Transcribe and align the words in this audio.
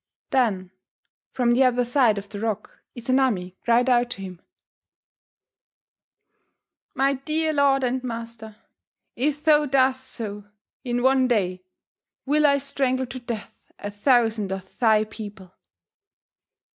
Then, 0.31 0.71
from 1.31 1.53
the 1.53 1.63
other 1.63 1.85
side 1.85 2.17
of 2.17 2.27
the 2.27 2.39
rock, 2.39 2.79
Izanami 2.97 3.53
cried 3.63 3.87
out 3.87 4.09
to 4.09 4.21
him, 4.23 4.41
"My 6.95 7.13
dear 7.13 7.53
lord 7.53 7.83
and 7.83 8.03
master, 8.03 8.55
if 9.15 9.43
thou 9.43 9.67
dost 9.67 10.03
so, 10.05 10.45
in 10.83 11.03
one 11.03 11.27
day 11.27 11.61
will 12.25 12.47
I 12.47 12.57
strangle 12.57 13.05
to 13.05 13.19
death 13.19 13.53
a 13.77 13.91
thousand 13.91 14.51
of 14.51 14.75
thy 14.79 15.03
people!" 15.03 15.53